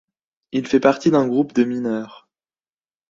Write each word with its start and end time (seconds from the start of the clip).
Il 0.51 0.65
fait 0.65 0.79
partie 0.79 1.11
d’un 1.11 1.27
groupe 1.27 1.53
de 1.53 1.63
mineurs. 1.63 2.27